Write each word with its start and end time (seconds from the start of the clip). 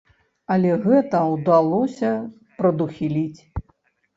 Але 0.53 0.69
гэта 0.85 1.19
ўдалося 1.33 2.09
прадухіліць. 2.63 3.41